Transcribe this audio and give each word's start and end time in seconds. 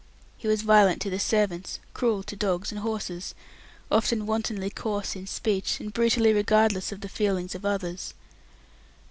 He 0.35 0.47
was 0.47 0.63
violent 0.63 0.99
to 1.03 1.11
the 1.11 1.19
servants, 1.19 1.77
cruel 1.93 2.23
to 2.23 2.35
dogs 2.35 2.71
and 2.71 2.79
horses, 2.81 3.35
often 3.91 4.25
wantonly 4.25 4.71
coarse 4.71 5.15
in 5.15 5.27
speech, 5.27 5.79
and 5.79 5.93
brutally 5.93 6.33
regardless 6.33 6.91
of 6.91 7.01
the 7.01 7.07
feelings 7.07 7.53
of 7.53 7.65
others. 7.65 8.15